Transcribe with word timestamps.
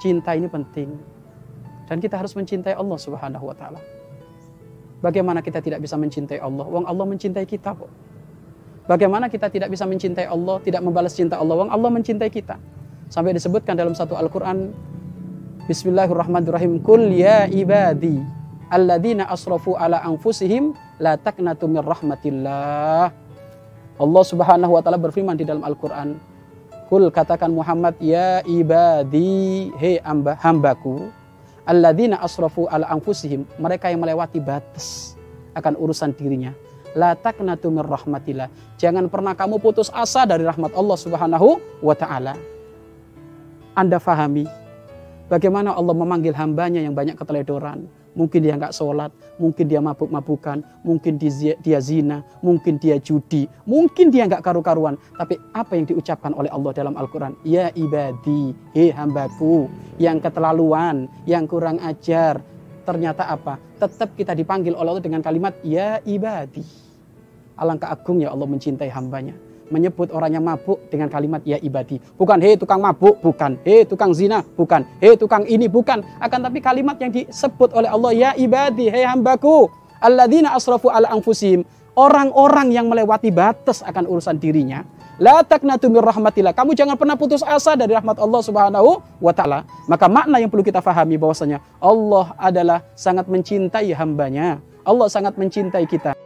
cinta 0.00 0.32
ini 0.34 0.48
penting. 0.48 0.96
Dan 1.86 2.00
kita 2.00 2.16
harus 2.16 2.32
mencintai 2.32 2.74
Allah 2.74 2.98
Subhanahu 2.98 3.44
wa 3.44 3.54
taala. 3.54 3.80
Bagaimana 5.04 5.44
kita 5.44 5.60
tidak 5.60 5.80
bisa 5.84 6.00
mencintai 6.00 6.40
Allah? 6.40 6.64
Wong 6.64 6.84
Allah 6.88 7.04
mencintai 7.04 7.44
kita 7.44 7.76
kok. 7.76 7.88
Bagaimana 8.88 9.30
kita 9.30 9.52
tidak 9.52 9.70
bisa 9.70 9.86
mencintai 9.86 10.26
Allah, 10.26 10.58
tidak 10.64 10.82
membalas 10.82 11.14
cinta 11.14 11.38
Allah? 11.38 11.54
Wong 11.56 11.70
Allah 11.70 11.90
mencintai 11.92 12.32
kita. 12.32 12.56
Sampai 13.12 13.36
disebutkan 13.36 13.76
dalam 13.76 13.92
satu 13.92 14.16
Al-Qur'an 14.16 14.72
Bismillahirrahmanirrahim. 15.70 16.82
Kul 16.82 17.14
ya 17.14 17.46
ibadi 17.46 18.18
alladzina 18.74 19.30
asrafu 19.30 19.78
ala 19.78 20.02
anfusihim 20.02 20.74
la 20.98 21.14
taqnatu 21.14 21.70
mir 21.70 21.86
rahmatillah. 21.86 23.14
Allah 24.00 24.24
Subhanahu 24.24 24.74
wa 24.74 24.80
taala 24.82 24.98
berfirman 24.98 25.36
di 25.36 25.44
dalam 25.46 25.62
Al-Qur'an, 25.62 26.16
Kul 26.90 27.06
katakan 27.14 27.54
Muhammad 27.54 27.94
ya 28.02 28.42
ibadi 28.42 29.70
hei 29.78 30.02
hamba, 30.02 30.34
hambaku 30.42 31.06
alladzina 31.62 32.18
asrafu 32.18 32.66
ala 32.66 32.90
anfusihim 32.90 33.46
mereka 33.62 33.94
yang 33.94 34.02
melewati 34.02 34.42
batas 34.42 35.14
akan 35.54 35.78
urusan 35.78 36.10
dirinya. 36.18 36.50
La 36.98 37.14
taqnatu 37.14 37.70
mir 37.70 37.86
rahmatillah. 37.86 38.50
Jangan 38.74 39.06
pernah 39.06 39.38
kamu 39.38 39.62
putus 39.62 39.86
asa 39.94 40.26
dari 40.26 40.42
rahmat 40.42 40.74
Allah 40.74 40.98
Subhanahu 40.98 41.62
wa 41.78 41.94
taala. 41.94 42.34
Anda 43.78 44.02
fahami 44.02 44.50
bagaimana 45.30 45.78
Allah 45.78 45.94
memanggil 45.94 46.34
hambanya 46.34 46.82
yang 46.82 46.98
banyak 46.98 47.14
keteledoran 47.14 47.86
Mungkin 48.18 48.42
dia 48.42 48.58
nggak 48.58 48.74
sholat, 48.74 49.14
mungkin 49.38 49.70
dia 49.70 49.78
mabuk-mabukan, 49.78 50.62
mungkin 50.82 51.14
dia, 51.16 51.78
zina, 51.78 52.26
mungkin 52.42 52.76
dia 52.78 52.98
judi, 52.98 53.46
mungkin 53.66 54.10
dia 54.10 54.26
nggak 54.26 54.42
karu-karuan. 54.42 54.98
Tapi 55.14 55.38
apa 55.54 55.78
yang 55.78 55.86
diucapkan 55.86 56.34
oleh 56.34 56.50
Allah 56.50 56.72
dalam 56.74 56.94
Al-Quran? 56.98 57.38
Ya 57.46 57.70
ibadi, 57.78 58.54
he 58.74 58.90
hambaku, 58.90 59.70
yang 60.02 60.18
keterlaluan, 60.18 61.06
yang 61.26 61.46
kurang 61.46 61.78
ajar. 61.82 62.42
Ternyata 62.82 63.30
apa? 63.30 63.60
Tetap 63.78 64.18
kita 64.18 64.34
dipanggil 64.34 64.74
oleh 64.74 64.96
Allah 64.96 65.04
dengan 65.04 65.22
kalimat 65.22 65.54
Ya 65.62 66.02
ibadi. 66.02 66.66
Alangkah 67.54 67.92
agungnya 67.92 68.32
Allah 68.32 68.48
mencintai 68.48 68.88
hambanya 68.88 69.49
menyebut 69.70 70.10
orang 70.10 70.36
yang 70.36 70.44
mabuk 70.44 70.76
dengan 70.90 71.08
kalimat 71.08 71.40
ya 71.46 71.56
ibadi. 71.62 72.02
Bukan 72.18 72.42
hei 72.42 72.58
tukang 72.58 72.82
mabuk, 72.82 73.22
bukan. 73.22 73.56
Hei 73.62 73.86
tukang 73.86 74.12
zina, 74.12 74.42
bukan. 74.58 74.84
Hei 74.98 75.14
tukang 75.16 75.46
ini, 75.46 75.70
bukan. 75.70 76.02
Akan 76.18 76.42
tapi 76.42 76.58
kalimat 76.58 76.98
yang 76.98 77.14
disebut 77.14 77.72
oleh 77.72 77.88
Allah 77.88 78.12
ya 78.12 78.30
ibadi, 78.36 78.90
hei 78.90 79.06
hambaku. 79.06 79.70
Alladzina 80.02 80.52
asrafu 80.52 80.90
ala 80.90 81.08
anfusihim. 81.14 81.64
Orang-orang 81.94 82.74
yang 82.74 82.86
melewati 82.90 83.30
batas 83.30 83.82
akan 83.82 84.06
urusan 84.10 84.38
dirinya. 84.38 84.86
La 85.20 85.44
taknatu 85.44 85.92
rahmatillah. 85.92 86.56
Kamu 86.56 86.72
jangan 86.72 86.96
pernah 86.96 87.12
putus 87.12 87.44
asa 87.44 87.76
dari 87.76 87.92
rahmat 87.92 88.16
Allah 88.16 88.40
Subhanahu 88.40 89.04
wa 89.20 89.32
taala. 89.36 89.68
Maka 89.84 90.08
makna 90.08 90.40
yang 90.40 90.48
perlu 90.48 90.64
kita 90.64 90.80
fahami 90.80 91.20
bahwasanya 91.20 91.60
Allah 91.76 92.32
adalah 92.40 92.80
sangat 92.96 93.28
mencintai 93.28 93.92
hambanya. 93.92 94.64
Allah 94.80 95.12
sangat 95.12 95.36
mencintai 95.36 95.84
kita. 95.84 96.19